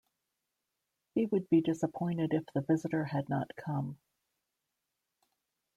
He 1.13 1.27
would 1.27 1.47
be 1.47 1.61
disappointed 1.61 2.33
if 2.33 2.45
the 2.55 2.61
visitor 2.61 3.05
had 3.05 3.29
not 3.29 3.55
come. 3.55 3.99